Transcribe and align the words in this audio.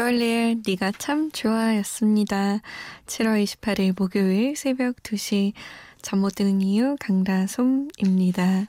주얼리의 0.00 0.62
네가 0.66 0.92
참 0.92 1.30
좋아였습니다. 1.30 2.60
7월 3.04 3.44
28일 3.44 3.94
목요일 3.98 4.56
새벽 4.56 4.96
2시 5.02 5.52
잠 6.00 6.20
못 6.20 6.36
드는 6.36 6.62
이유 6.62 6.96
강다솜입니다. 6.98 8.66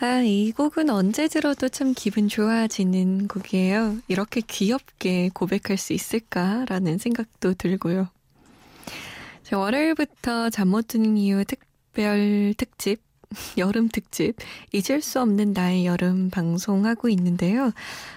아, 0.00 0.20
이 0.24 0.52
곡은 0.52 0.88
언제 0.88 1.28
들어도 1.28 1.68
참 1.68 1.92
기분 1.94 2.28
좋아지는 2.28 3.28
곡이에요. 3.28 3.98
이렇게 4.08 4.40
귀엽게 4.40 5.32
고백할 5.34 5.76
수 5.76 5.92
있을까라는 5.92 6.96
생각도 6.96 7.52
들고요. 7.52 8.08
월요일부터 9.52 10.48
잠 10.48 10.68
못 10.68 10.88
드는 10.88 11.18
이유 11.18 11.44
특별 11.44 12.54
특집 12.56 13.02
여름 13.58 13.88
특집 13.88 14.36
잊을 14.72 15.02
수 15.02 15.20
없는 15.20 15.52
나의 15.52 15.84
여름 15.84 16.30
방송하고 16.30 17.10
있는데요. 17.10 17.72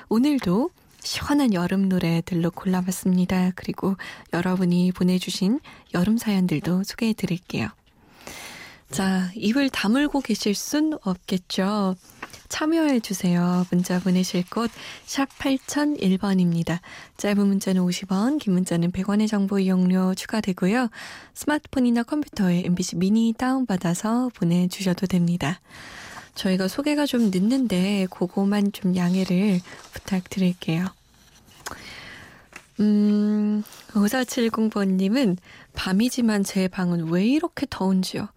오늘도 0.08 0.70
시원한 1.02 1.54
여름 1.54 1.90
노래 1.90 2.22
들로 2.26 2.52
골라봤습니다. 2.52 3.52
그리고 3.56 3.96
여러분이 4.34 4.92
보내주신 4.92 5.60
여름 5.94 6.18
사연들도 6.18 6.84
소개해 6.84 7.14
드릴게요. 7.14 7.70
자, 8.92 9.32
입을 9.36 9.70
다물고 9.70 10.20
계실 10.22 10.54
순 10.54 10.98
없겠죠. 11.04 11.96
참여해 12.50 13.00
주세요. 13.00 13.66
문자 13.72 14.00
보내실 14.00 14.44
곳 14.50 14.70
샵 15.06 15.30
8001번입니다. 15.40 16.80
짧은 17.16 17.48
문자는 17.48 17.82
50원, 17.82 18.40
긴 18.40 18.54
문자는 18.54 18.92
100원의 18.92 19.30
정보 19.30 19.60
이용료 19.60 20.16
추가되고요. 20.16 20.90
스마트폰이나 21.34 22.04
컴퓨터에 22.04 22.64
MBC 22.66 22.98
미니 22.98 23.34
다운받아서 23.38 24.32
보내주셔도 24.36 25.08
됩니다. 25.08 25.62
저희가 26.36 26.68
소개가 26.68 27.06
좀 27.06 27.32
늦는데 27.32 28.08
그거만 28.10 28.72
좀 28.72 28.96
양해를 28.96 29.60
부탁드릴게요. 29.94 30.88
음, 32.80 33.64
5470번님은 33.90 35.38
밤이지만 35.74 36.44
제 36.44 36.68
방은 36.68 37.10
왜 37.10 37.26
이렇게 37.26 37.68
더운지요. 37.70 38.28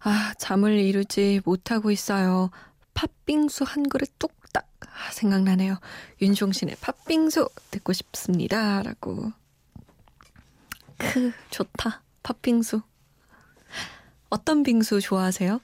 아, 0.00 0.34
잠을 0.38 0.78
이루지 0.78 1.40
못하고 1.44 1.90
있어요. 1.90 2.50
팥빙수 2.94 3.64
한 3.66 3.88
그릇 3.88 4.10
뚝딱 4.18 4.66
아, 4.80 5.10
생각나네요. 5.12 5.78
윤종신의 6.20 6.76
팥빙수 6.80 7.48
듣고 7.70 7.92
싶습니다. 7.92 8.82
라고. 8.82 9.32
크, 10.98 11.32
좋다. 11.50 12.02
팥빙수. 12.22 12.82
어떤 14.28 14.62
빙수 14.62 15.00
좋아하세요? 15.00 15.60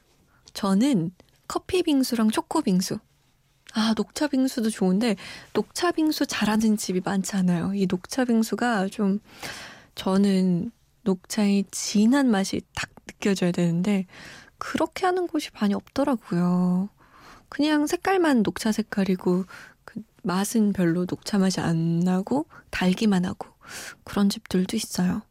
저는 0.55 1.11
커피 1.47 1.83
빙수랑 1.83 2.31
초코 2.31 2.63
빙수. 2.63 2.99
아, 3.75 3.93
녹차 3.97 4.29
빙수도 4.29 4.71
좋은데 4.71 5.17
녹차 5.53 5.93
빙수 5.93 6.27
잘하는 6.27 6.77
집이 6.77 7.01
많지 7.05 7.37
않아요. 7.37 7.75
이 7.75 7.87
녹차 7.87 8.25
빙수가 8.25 8.89
좀 8.89 9.21
저는 9.95 10.71
녹차의 11.03 11.65
진한 11.71 12.31
맛이 12.31 12.63
딱 12.75 12.89
느껴져야 13.07 13.53
되는데 13.53 14.07
그렇게 14.59 15.07
하는 15.07 15.27
곳이 15.27 15.51
많이 15.61 15.75
없더라고요. 15.75 16.89
그냥 17.49 17.87
색깔만 17.87 18.43
녹차 18.43 18.73
색깔이고 18.73 19.45
그 19.85 20.03
맛은 20.23 20.73
별로 20.73 21.07
녹차 21.09 21.39
맛이 21.39 21.61
안 21.61 22.01
나고 22.01 22.47
달기만 22.71 23.25
하고 23.25 23.49
그런 24.05 24.29
집들도 24.29 24.77
있어요. 24.77 25.23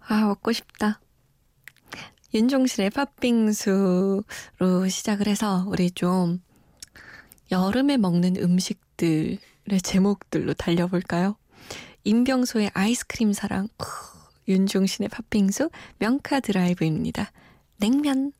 아, 0.00 0.24
먹고 0.26 0.52
싶다. 0.52 1.00
윤종실의 2.32 2.90
팥빙수로 2.90 4.22
시작을 4.88 5.26
해서 5.26 5.64
우리 5.66 5.90
좀 5.90 6.40
여름에 7.50 7.96
먹는 7.96 8.36
음식들의 8.36 9.38
제목들로 9.82 10.54
달려볼까요? 10.54 11.36
임병소의 12.04 12.70
아이스크림 12.72 13.32
사랑, 13.32 13.68
윤종신의 14.48 15.08
팥빙수, 15.08 15.70
명카 15.98 16.40
드라이브입니다. 16.40 17.32
냉면. 17.78 18.32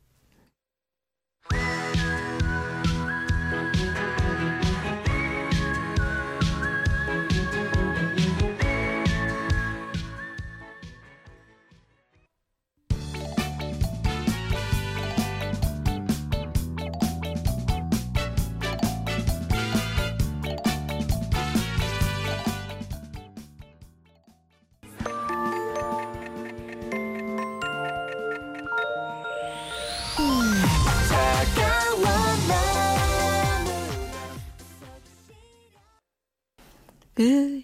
으, 37.21 37.63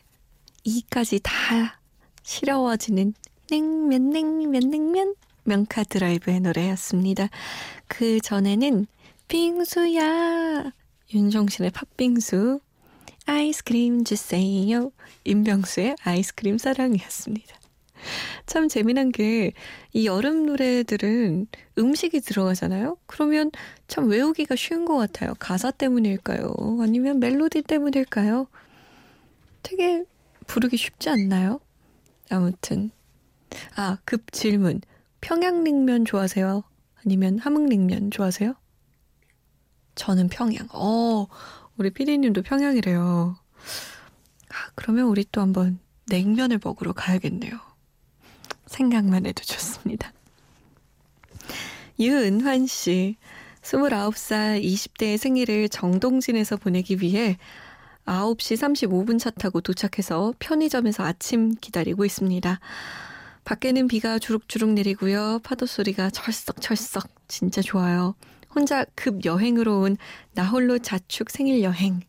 이까지 0.65 1.21
다 1.23 1.81
시려워지는 2.23 3.15
냉면, 3.51 4.11
냉면, 4.11 4.71
냉면 4.71 5.15
명카 5.45 5.85
드라이브의 5.85 6.41
노래였습니다. 6.41 7.29
그 7.87 8.21
전에는 8.21 8.87
빙수야 9.29 10.73
윤종신의 11.15 11.71
팥빙수 11.71 12.61
아이스크림 13.27 14.05
주세요 14.05 14.91
임병수의 15.25 15.97
아이스크림 16.03 16.59
사랑이었습니다. 16.59 17.57
참 18.47 18.69
재미난 18.69 19.11
게 19.11 19.53
이 19.97 20.05
여름 20.07 20.45
노래들은 20.45 21.47
음식이 21.79 22.21
들어가잖아요. 22.21 22.99
그러면 23.07 23.51
참 23.89 24.11
외우기가 24.11 24.55
쉬운 24.55 24.85
것 24.85 24.95
같아요. 24.99 25.33
가사 25.39 25.71
때문일까요? 25.71 26.55
아니면 26.83 27.19
멜로디 27.19 27.63
때문일까요? 27.63 28.47
되게 29.67 30.05
부르기 30.47 30.77
쉽지 30.77 31.11
않나요? 31.11 31.61
아무튼. 32.31 32.91
아, 33.75 33.99
급 34.05 34.31
질문. 34.31 34.81
평양냉면 35.21 36.05
좋아하세요? 36.05 36.63
아니면 37.05 37.41
함흥냉면 37.41 38.13
좋아하세요? 38.13 38.55
저는 39.97 40.29
평양. 40.29 40.69
어, 40.73 41.27
우리 41.77 41.91
피디님도 41.91 42.43
평양이래요. 42.43 43.37
아, 44.51 44.71
그러면 44.77 45.07
우리 45.07 45.25
또 45.33 45.41
한번 45.41 45.81
냉면을 46.09 46.61
먹으러 46.63 46.93
가야겠네요. 46.93 47.59
생각만 48.67 49.27
해도 49.27 49.43
좋습니다. 49.43 50.13
유은환 51.99 52.67
씨. 52.69 53.17
29살 53.63 54.63
20대의 54.63 55.19
생일을 55.19 55.69
정동진에서 55.69 56.57
보내기 56.57 57.01
위해 57.01 57.37
9시 58.07 58.57
35분 58.57 59.19
차 59.19 59.31
타고 59.31 59.61
도착해서 59.61 60.33
편의점에서 60.39 61.05
아침 61.05 61.55
기다리고 61.61 62.05
있습니다. 62.05 62.61
밖에는 63.45 63.89
비가 63.89 64.19
주룩주룩 64.19 64.71
내리고요. 64.71 65.41
파도 65.43 65.67
소리가 65.67 66.11
철썩철썩 66.11 67.09
진짜 67.29 67.63
좋아요. 67.63 68.15
혼자 68.55 68.85
급 68.95 69.25
여행으로 69.25 69.81
온 69.81 69.97
나홀로 70.33 70.79
자축 70.79 71.31
생일 71.31 71.63
여행. 71.63 72.01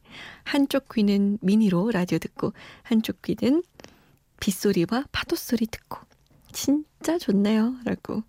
한쪽 0.43 0.87
귀는 0.93 1.37
미니로 1.41 1.91
라디오 1.91 2.17
듣고 2.19 2.53
한쪽 2.83 3.21
귀는 3.21 3.63
빗소리와 4.39 5.05
파도 5.11 5.35
소리 5.35 5.65
듣고 5.67 5.99
진짜 6.51 7.17
좋네요. 7.17 7.75
라고. 7.85 8.23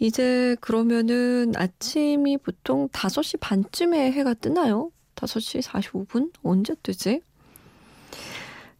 이제 0.00 0.56
그러면은 0.60 1.52
아침이 1.56 2.38
보통 2.38 2.88
5시 2.88 3.40
반쯤에 3.40 4.12
해가 4.12 4.34
뜨나요? 4.34 4.92
5시 5.16 5.62
45분? 5.62 6.32
언제 6.42 6.74
뜨지? 6.82 7.20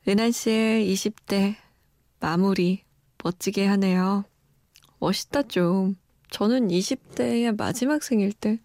은한 0.06 0.30
씨의 0.32 0.92
20대 0.92 1.56
마무리 2.20 2.84
멋지게 3.22 3.66
하네요. 3.66 4.24
멋있다 5.00 5.42
좀. 5.44 5.96
저는 6.30 6.68
20대의 6.68 7.56
마지막 7.56 8.02
생일 8.02 8.32
때 8.32 8.60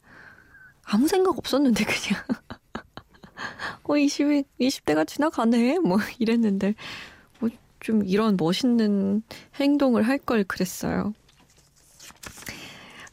아무 0.84 1.08
생각 1.08 1.38
없었는데 1.38 1.86
그냥 1.86 2.24
어 3.84 3.98
20, 3.98 4.46
20대가 4.60 5.08
지나가네 5.08 5.80
뭐 5.80 5.98
이랬는데 6.20 6.76
뭐 7.40 7.50
좀 7.80 8.04
이런 8.06 8.38
멋있는 8.38 9.24
행동을 9.60 10.04
할 10.04 10.18
걸 10.20 10.44
그랬어요. 10.46 11.14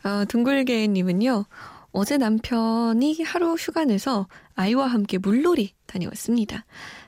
어, 0.05 0.25
둥글게님은요. 0.27 1.45
어제 1.93 2.19
남편이 2.19 3.23
하루 3.25 3.55
휴가 3.55 3.85
내서 3.85 4.29
아이와 4.55 4.87
함께 4.87 5.19
물놀이 5.19 5.73
다녀왔습니다. 5.87 6.65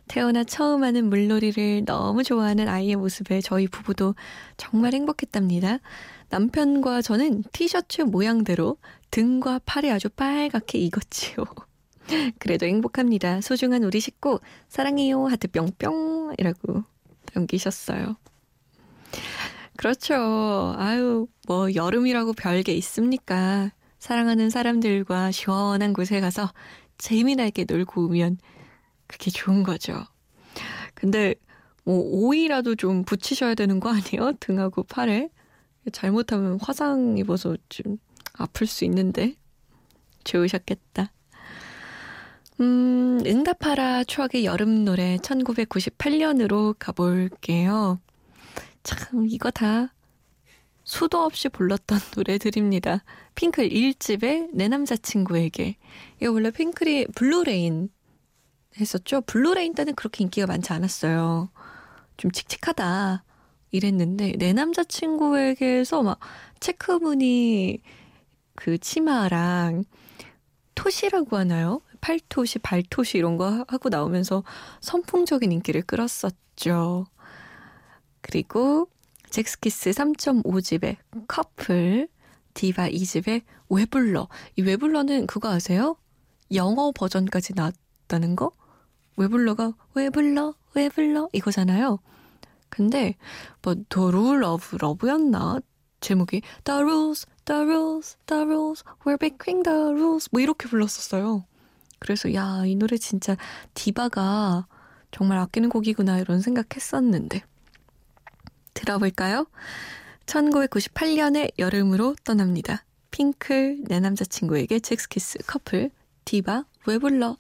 태어나 0.09 0.43
처음 0.43 0.83
하는 0.83 1.09
물놀이를 1.09 1.85
너무 1.85 2.25
좋아하는 2.25 2.69
아이의 2.69 2.97
모습에 2.97 3.41
저희 3.41 3.69
부부도 3.69 4.15
정말 4.57 4.93
행복했답니다. 4.95 5.79
남편과 6.31 7.03
저는 7.03 7.45
티셔츠 7.53 8.03
모양대로 8.03 8.77
등과 9.11 9.61
팔에 9.65 9.91
아주 9.91 10.09
빨갛게 10.09 10.79
익었지요. 10.79 11.45
그래도 12.41 12.67
행복합니다. 12.67 13.41
소중한 13.41 13.85
우리 13.85 14.01
식구 14.01 14.41
사랑해요 14.69 15.27
하트 15.27 15.47
뿅뿅이라고 15.49 16.83
남기셨어요. 17.35 18.17
그렇죠. 19.77 20.75
아유 20.77 21.27
뭐 21.47 21.75
여름이라고 21.75 22.35
별게 22.35 22.75
있습니까? 22.75 23.71
사랑하는 23.99 24.51
사람들과 24.51 25.31
시원한 25.31 25.93
곳에 25.93 26.21
가서 26.21 26.53
재미나게 26.99 27.65
놀고 27.69 28.07
오면 28.07 28.39
그게 29.07 29.31
좋은 29.31 29.63
거죠. 29.63 30.05
근데 30.95 31.35
뭐 31.85 31.99
오이라도 31.99 32.77
좀 32.77 33.05
붙이셔야 33.05 33.55
되는 33.55 33.81
거 33.81 33.91
아니에요? 33.91 34.33
등하고 34.41 34.85
팔에 34.85 35.31
잘못하면 35.93 36.59
화상 36.61 37.17
입어서 37.19 37.57
좀 37.69 37.99
아플 38.35 38.67
수 38.67 38.85
있는데 38.85 39.35
좋으셨겠다. 40.25 41.13
음, 42.61 43.21
응답하라 43.27 44.05
추억의 44.05 44.45
여름 44.45 44.85
노래 44.85 45.17
1998년으로 45.17 46.77
가볼게요. 46.79 47.99
참, 48.83 49.27
이거 49.29 49.51
다 49.51 49.93
수도 50.85 51.23
없이 51.23 51.49
불렀던 51.49 51.99
노래들입니다. 52.17 53.05
핑클 53.35 53.69
1집의 53.69 54.51
내 54.53 54.69
남자친구에게. 54.69 55.77
이거 56.21 56.33
원래 56.33 56.51
핑클이 56.51 57.07
Blue 57.15 57.52
Rain 57.52 57.89
했었죠. 58.79 59.21
Blue 59.23 59.49
Rain 59.49 59.75
때는 59.75 59.95
그렇게 59.95 60.25
인기가 60.25 60.47
많지 60.47 60.73
않았어요. 60.73 61.51
좀 62.17 62.31
칙칙하다. 62.31 63.25
이랬는데, 63.71 64.33
내 64.39 64.53
남자친구에게서 64.53 66.03
막 66.03 66.19
체크무늬 66.61 67.81
그 68.55 68.77
치마랑 68.79 69.85
토시라고 70.75 71.37
하나요? 71.37 71.81
팔토시, 72.01 72.59
발토시 72.59 73.19
이런 73.19 73.37
거 73.37 73.65
하고 73.69 73.89
나오면서 73.89 74.45
선풍적인 74.81 75.53
인기를 75.53 75.83
끌었었죠. 75.83 77.07
그리고 78.23 78.89
젝스키스 79.31 79.91
3.5집의 79.91 80.97
커플, 81.29 82.09
디바 82.55 82.89
2집의 82.89 83.43
왜 83.69 83.87
불러. 83.87 84.29
이 84.57 84.63
왜 84.63 84.77
불러는 84.77 85.27
그거 85.27 85.51
아세요? 85.51 85.97
영어 86.55 86.93
버전까지 86.93 87.55
나왔다는 87.55 88.37
거? 88.37 88.53
왜 89.17 89.32
불러가 89.32 89.75
왜 89.95 90.13
불러, 90.13 90.55
왜 90.75 90.93
불러 90.93 91.29
이거잖아요. 91.33 91.99
근데 92.69 93.17
뭐 93.63 93.75
The 93.75 94.09
Rule 94.09 94.45
of 94.45 94.77
Love였나? 94.81 95.61
제목이 96.01 96.43
The 96.65 96.81
Rules, 96.83 97.27
The 97.45 97.63
Rules, 97.63 98.17
The 98.27 98.43
Rules, 98.43 98.85
We're 99.05 99.19
Breaking 99.19 99.63
the 99.63 99.79
Rules 99.79 100.29
뭐 100.33 100.41
이렇게 100.41 100.69
불렀었어요. 100.69 101.45
그래서 101.99 102.35
야, 102.35 102.65
이 102.67 102.75
노래 102.75 102.97
진짜 102.99 103.37
디바가 103.75 104.67
정말 105.11 105.39
아끼는 105.39 105.69
곡이구나 105.69 106.19
이런 106.19 106.41
생각했었는데 106.41 107.43
들어볼까요? 108.75 109.47
1998년의 110.27 111.53
여름으로 111.59 112.17
떠납니다. 112.25 112.85
핑클 113.11 113.85
내 113.87 114.01
남자친구에게 114.01 114.81
잭스키스 114.81 115.39
커플 115.47 115.91
디바 116.25 116.65
왜 116.87 116.99
불러 116.99 117.37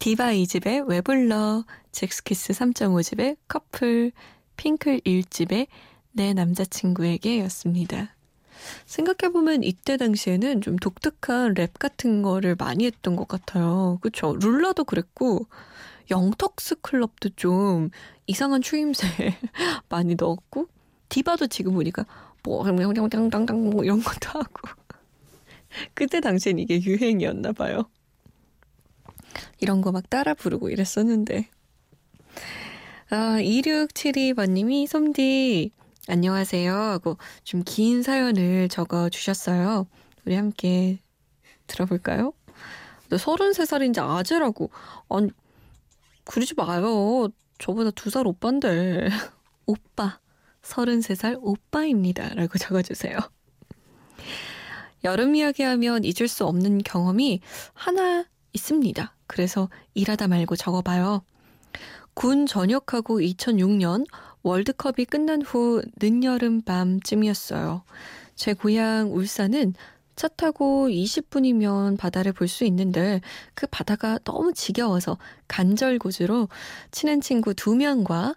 디바 0.00 0.32
2집의 0.32 0.88
왜 0.88 1.02
불러, 1.02 1.62
잭스키스 1.92 2.54
3.5집의 2.54 3.36
커플, 3.46 4.12
핑클 4.56 5.00
1집의 5.00 5.66
내 6.12 6.32
남자친구에게 6.32 7.40
였습니다. 7.40 8.16
생각해보면 8.86 9.62
이때 9.62 9.98
당시에는 9.98 10.62
좀 10.62 10.76
독특한 10.76 11.52
랩 11.52 11.74
같은 11.78 12.22
거를 12.22 12.56
많이 12.58 12.86
했던 12.86 13.14
것 13.14 13.28
같아요. 13.28 13.98
그쵸? 14.00 14.34
룰라도 14.40 14.84
그랬고, 14.84 15.46
영턱스 16.10 16.76
클럽도 16.80 17.28
좀 17.36 17.90
이상한 18.26 18.62
추임새 18.62 19.06
많이 19.90 20.14
넣었고, 20.14 20.68
디바도 21.10 21.48
지금 21.48 21.74
보니까 21.74 22.06
뭐, 22.42 22.64
당당당 23.10 23.68
뭐 23.68 23.84
이런 23.84 24.00
것도 24.02 24.30
하고. 24.30 24.66
그때 25.92 26.20
당시엔 26.20 26.58
이게 26.58 26.80
유행이었나 26.82 27.52
봐요. 27.52 27.84
이런 29.60 29.80
거 29.82 29.90
막 29.92 30.08
따라 30.10 30.34
부르고 30.34 30.70
이랬었는데. 30.70 31.48
아, 33.10 33.36
2672번님이 33.40 34.86
솜디, 34.86 35.72
안녕하세요. 36.08 36.72
하고 36.74 37.16
좀 37.44 37.62
긴 37.64 38.02
사연을 38.02 38.68
적어 38.68 39.08
주셨어요. 39.08 39.86
우리 40.24 40.34
함께 40.36 40.98
들어볼까요? 41.66 42.32
33살인지 43.10 43.98
아재라고. 43.98 44.70
아니, 45.08 45.30
그러지 46.24 46.54
마요. 46.54 47.28
저보다 47.58 47.90
두 47.90 48.10
살 48.10 48.26
오빠인데. 48.26 49.08
오빠. 49.66 50.20
33살 50.62 51.38
오빠입니다. 51.42 52.34
라고 52.34 52.58
적어주세요. 52.58 53.16
여름 55.04 55.34
이야기 55.34 55.62
하면 55.62 56.04
잊을 56.04 56.28
수 56.28 56.44
없는 56.46 56.78
경험이 56.84 57.40
하나 57.72 58.26
있습니다. 58.52 59.14
그래서 59.26 59.68
일하다 59.94 60.28
말고 60.28 60.56
적어봐요. 60.56 61.22
군 62.14 62.46
전역하고 62.46 63.20
2006년 63.20 64.06
월드컵이 64.42 65.04
끝난 65.08 65.42
후 65.42 65.82
늦여름 66.00 66.62
밤쯤이었어요. 66.62 67.82
제 68.34 68.54
고향 68.54 69.12
울산은 69.12 69.74
차 70.16 70.28
타고 70.28 70.88
20분이면 70.88 71.96
바다를 71.96 72.32
볼 72.32 72.48
수 72.48 72.64
있는데 72.64 73.20
그 73.54 73.66
바다가 73.66 74.18
너무 74.24 74.52
지겨워서 74.52 75.16
간절곶으로 75.48 76.48
친한 76.90 77.20
친구 77.20 77.54
두 77.54 77.74
명과 77.74 78.34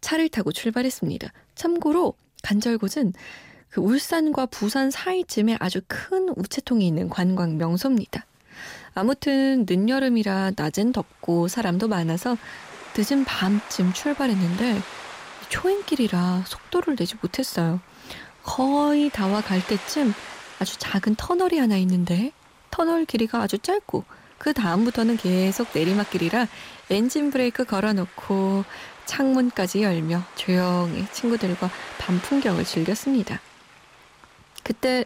차를 0.00 0.28
타고 0.28 0.52
출발했습니다. 0.52 1.32
참고로 1.54 2.14
간절곶은 2.42 3.12
그 3.68 3.80
울산과 3.80 4.46
부산 4.46 4.90
사이쯤에 4.90 5.56
아주 5.60 5.80
큰 5.86 6.28
우체통이 6.36 6.86
있는 6.86 7.08
관광 7.08 7.56
명소입니다. 7.56 8.26
아무튼 8.94 9.66
늦여름이라 9.68 10.52
낮엔 10.56 10.92
덥고 10.92 11.48
사람도 11.48 11.88
많아서 11.88 12.36
늦은 12.96 13.24
밤쯤 13.24 13.92
출발했는데 13.92 14.80
초행길이라 15.48 16.44
속도를 16.46 16.96
내지 16.96 17.16
못했어요. 17.20 17.80
거의 18.42 19.10
다와 19.10 19.40
갈 19.40 19.64
때쯤 19.66 20.12
아주 20.58 20.78
작은 20.78 21.14
터널이 21.16 21.58
하나 21.58 21.76
있는데 21.76 22.32
터널 22.70 23.04
길이가 23.04 23.40
아주 23.40 23.58
짧고 23.58 24.04
그 24.38 24.52
다음부터는 24.52 25.16
계속 25.16 25.68
내리막길이라 25.72 26.48
엔진 26.90 27.30
브레이크 27.30 27.64
걸어놓고 27.64 28.64
창문까지 29.06 29.82
열며 29.82 30.22
조용히 30.34 31.06
친구들과 31.12 31.70
밤 31.98 32.18
풍경을 32.20 32.64
즐겼습니다. 32.64 33.40
그때 34.62 35.04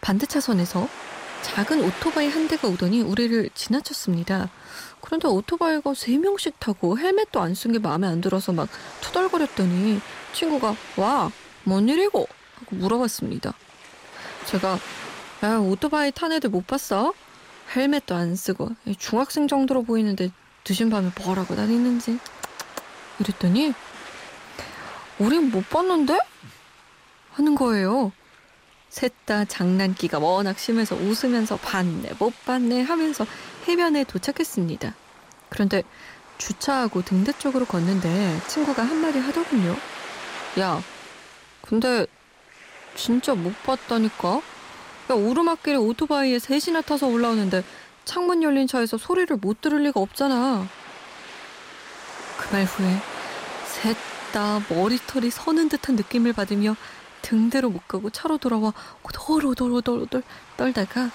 반대 0.00 0.26
차선에서 0.26 0.88
작은 1.46 1.82
오토바이 1.84 2.28
한 2.28 2.48
대가 2.48 2.68
오더니 2.68 3.02
우리를 3.02 3.48
지나쳤습니다. 3.54 4.50
그런데 5.00 5.28
오토바이가 5.28 5.94
세 5.94 6.18
명씩 6.18 6.58
타고 6.58 6.98
헬멧도 6.98 7.40
안 7.40 7.54
쓴 7.54 7.72
게 7.72 7.78
마음에 7.78 8.06
안 8.08 8.20
들어서 8.20 8.52
막 8.52 8.68
투덜거렸더니 9.00 10.00
친구가 10.32 10.74
와, 10.96 11.30
뭔 11.64 11.88
일이고? 11.88 12.26
하고 12.56 12.76
물어봤습니다. 12.76 13.54
제가 14.46 14.78
야, 15.44 15.58
오토바이 15.58 16.10
탄 16.12 16.32
애들 16.32 16.50
못 16.50 16.66
봤어? 16.66 17.14
헬멧도 17.74 18.14
안 18.14 18.34
쓰고 18.36 18.70
중학생 18.98 19.46
정도로 19.48 19.84
보이는데 19.84 20.30
늦은 20.68 20.90
밤에 20.90 21.10
뭘 21.24 21.38
하고 21.38 21.54
다니는지 21.54 22.18
이랬더니 23.20 23.72
우린 25.18 25.50
못 25.50 25.68
봤는데? 25.70 26.18
하는 27.32 27.54
거예요. 27.54 28.12
셋 28.88 29.12
다 29.26 29.44
장난기가 29.44 30.18
워낙 30.18 30.58
심해서 30.58 30.94
웃으면서 30.94 31.56
봤네 31.56 32.12
못 32.18 32.32
봤네 32.44 32.82
하면서 32.82 33.26
해변에 33.68 34.04
도착했습니다. 34.04 34.94
그런데 35.48 35.82
주차하고 36.38 37.02
등대 37.02 37.32
쪽으로 37.32 37.66
걷는데 37.66 38.40
친구가 38.46 38.82
한마디 38.82 39.18
하더군요. 39.18 39.76
야, 40.60 40.82
근데 41.62 42.06
진짜 42.94 43.34
못 43.34 43.52
봤다니까? 43.64 44.42
야, 45.10 45.14
오르막길에 45.14 45.76
오토바이에 45.76 46.38
셋이나 46.38 46.80
타서 46.82 47.08
올라오는데 47.08 47.64
창문 48.04 48.42
열린 48.42 48.66
차에서 48.66 48.98
소리를 48.98 49.36
못 49.36 49.60
들을 49.60 49.82
리가 49.82 50.00
없잖아. 50.00 50.70
그 52.36 52.52
말 52.52 52.64
후에 52.64 53.02
셋 53.64 53.96
다 54.32 54.60
머리털이 54.68 55.30
서는 55.30 55.68
듯한 55.70 55.96
느낌을 55.96 56.32
받으며 56.34 56.76
등대로 57.26 57.70
못 57.70 57.88
가고 57.88 58.08
차로 58.08 58.38
돌아와 58.38 58.72
오돌오돌오돌오돌 59.02 60.22
떨다가 60.56 61.10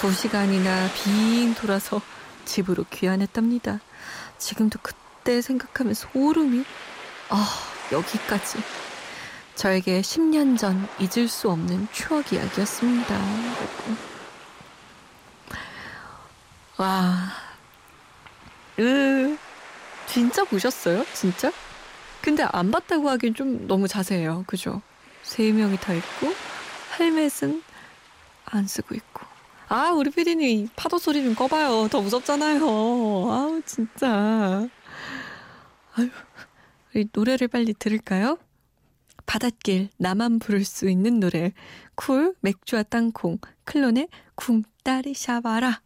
두 0.00 0.12
시간이나 0.12 0.88
빙 0.92 1.54
돌아서 1.54 2.00
집으로 2.44 2.84
귀환했답니다. 2.90 3.78
지금도 4.38 4.80
그때 4.82 5.40
생각하면 5.40 5.94
소름이 5.94 6.64
아 7.30 7.48
여기까지 7.92 8.58
저에게 9.54 10.00
10년 10.00 10.58
전 10.58 10.88
잊을 10.98 11.28
수 11.28 11.48
없는 11.48 11.86
추억 11.92 12.32
이야기였습니다. 12.32 13.16
와, 16.76 17.28
으, 18.80 19.38
진짜 20.06 20.42
보셨어요? 20.42 21.04
진짜? 21.12 21.52
근데 22.20 22.42
안 22.50 22.72
봤다고 22.72 23.08
하긴 23.10 23.34
좀 23.34 23.68
너무 23.68 23.86
자세해요. 23.86 24.42
그죠? 24.48 24.82
세 25.24 25.50
명이 25.50 25.78
다 25.78 25.92
있고, 25.94 26.32
헬멧은 27.00 27.62
안 28.44 28.66
쓰고 28.68 28.94
있고. 28.94 29.26
아, 29.68 29.90
우리 29.90 30.10
피디님 30.10 30.68
파도 30.76 30.98
소리 30.98 31.24
좀 31.24 31.34
꺼봐요. 31.34 31.88
더 31.88 32.00
무섭잖아요. 32.00 32.62
아우, 32.62 33.60
진짜. 33.64 34.68
아유, 35.96 36.10
우리 36.94 37.08
노래를 37.12 37.48
빨리 37.48 37.74
들을까요? 37.74 38.38
바닷길, 39.26 39.88
나만 39.96 40.38
부를 40.38 40.64
수 40.64 40.88
있는 40.88 41.18
노래. 41.18 41.52
쿨, 41.94 42.34
맥주와 42.40 42.82
땅콩, 42.84 43.38
클론의 43.64 44.08
쿵따리 44.34 45.14
샤바라. 45.14 45.80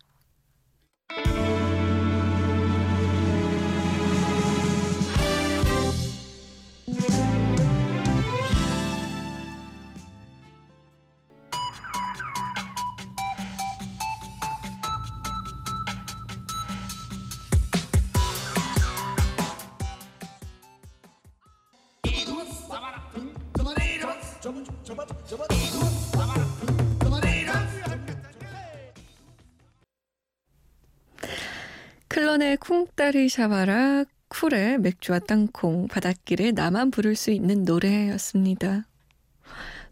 클론의 32.09 32.57
쿵따리 32.57 33.29
샤바라 33.29 34.07
쿨의 34.29 34.79
맥주와 34.79 35.19
땅콩 35.19 35.89
바닷길에 35.89 36.53
나만 36.53 36.91
부를 36.91 37.17
수 37.17 37.31
있는 37.31 37.65
노래였습니다. 37.65 38.87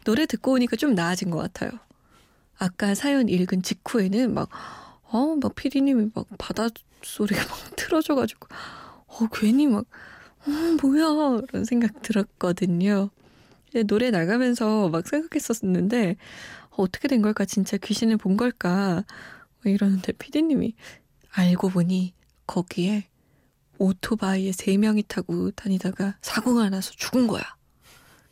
노래 0.04 0.24
듣고 0.24 0.52
오니까 0.52 0.76
좀 0.76 0.94
나아진 0.94 1.28
것 1.28 1.36
같아요. 1.38 1.78
아까 2.56 2.94
사연 2.94 3.28
읽은 3.28 3.62
직후에는 3.62 4.32
막, 4.32 4.48
어, 5.10 5.36
막 5.42 5.54
피디님이 5.56 6.12
막 6.14 6.26
바닷소리가 6.38 7.42
막 7.42 7.58
틀어져가지고, 7.76 8.48
어, 9.08 9.26
괜히 9.34 9.66
막, 9.66 9.84
어, 10.46 10.50
뭐야, 10.80 11.42
이런 11.50 11.66
생각 11.66 12.00
들었거든요. 12.00 13.10
노래 13.84 14.10
나가면서 14.10 14.88
막 14.88 15.06
생각했었는데, 15.06 16.16
어, 16.70 16.82
어떻게 16.82 17.08
된 17.08 17.22
걸까? 17.22 17.44
진짜 17.44 17.76
귀신을 17.76 18.16
본 18.16 18.36
걸까? 18.36 19.04
이러는데 19.64 20.12
피디님이 20.12 20.74
알고 21.32 21.70
보니 21.70 22.14
거기에 22.46 23.08
오토바이에 23.78 24.52
세 24.52 24.76
명이 24.76 25.04
타고 25.08 25.50
다니다가 25.50 26.16
사고가 26.22 26.70
나서 26.70 26.92
죽은 26.92 27.26
거야. 27.26 27.42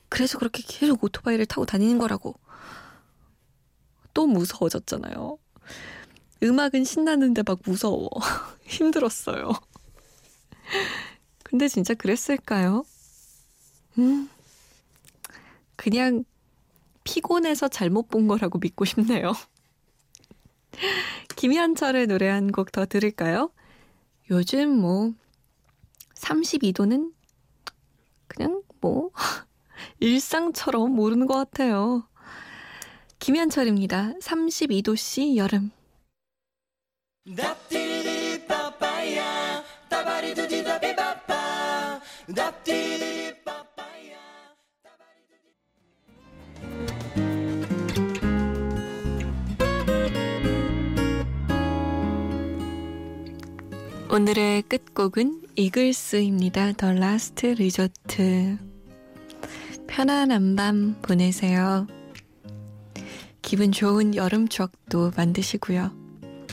그래서 0.09 0.39
그렇게 0.39 0.63
계속 0.67 1.03
오토바이를 1.05 1.47
타고 1.47 1.67
다니는 1.67 1.99
거라고. 1.99 2.39
또 4.15 4.27
무서워졌잖아요. 4.27 5.39
음악은 6.43 6.85
신나는데 6.85 7.43
막 7.45 7.59
무서워. 7.65 8.09
힘들었어요. 8.65 9.53
근데 11.43 11.69
진짜 11.69 11.95
그랬을까요? 11.95 12.85
음. 13.99 14.29
그냥 15.85 16.25
피곤해서 17.05 17.69
잘못 17.69 18.09
본 18.09 18.27
거라고 18.27 18.59
믿고 18.59 18.87
싶네요. 18.87 19.35
김현철의 21.37 22.07
노래 22.07 22.29
한 22.29 22.51
곡 22.51 22.73
더 22.73 22.87
들을까요? 22.87 23.53
요즘 24.31 24.71
뭐 24.71 25.13
32도는 26.15 27.13
그냥 28.29 28.63
뭐 28.81 29.11
일상처럼 30.01 30.91
모르는 30.91 31.27
것 31.27 31.35
같아요. 31.35 32.09
김현철입니다. 33.19 34.15
32도씨 34.23 35.37
여름. 35.37 35.71
오늘의 54.15 54.63
끝곡은 54.63 55.43
이글스입니다. 55.57 56.75
The 56.75 56.93
Last 56.93 57.47
Resort. 57.47 58.59
편안한 59.89 60.55
밤 60.55 60.95
보내세요. 61.03 61.89
기분 63.43 63.73
좋은 63.73 64.15
여름 64.15 64.47
추억도 64.47 65.11
만드시고요. 65.17 65.91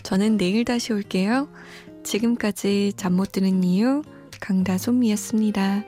저는 0.01 0.37
내일 0.37 0.65
다시 0.65 0.91
올게요. 0.91 1.49
지금까지 2.03 2.93
잠 2.97 3.13
못 3.13 3.31
드는 3.31 3.63
이유 3.63 4.01
강다솜이었습니다. 4.39 5.83